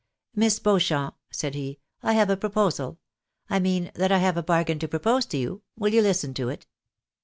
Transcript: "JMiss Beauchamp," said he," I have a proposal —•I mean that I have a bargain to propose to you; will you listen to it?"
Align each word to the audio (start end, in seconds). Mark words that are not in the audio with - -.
"JMiss 0.35 0.63
Beauchamp," 0.63 1.13
said 1.29 1.53
he," 1.53 1.77
I 2.01 2.13
have 2.13 2.31
a 2.31 2.35
proposal 2.35 2.93
—•I 3.51 3.59
mean 3.59 3.91
that 3.93 4.11
I 4.11 4.17
have 4.17 4.35
a 4.35 4.41
bargain 4.41 4.79
to 4.79 4.87
propose 4.87 5.27
to 5.27 5.37
you; 5.37 5.61
will 5.77 5.93
you 5.93 6.01
listen 6.01 6.33
to 6.33 6.49
it?" 6.49 6.65